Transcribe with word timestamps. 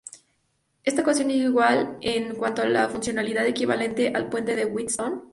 Esta 0.83 1.01
ecuación 1.01 1.29
es 1.29 1.37
igual 1.43 1.99
en 2.01 2.33
cuanto 2.33 2.63
a 2.63 2.67
la 2.67 2.89
funcionalidad 2.89 3.45
equivalente 3.45 4.11
al 4.15 4.29
puente 4.29 4.55
de 4.55 4.65
Wheatstone. 4.65 5.21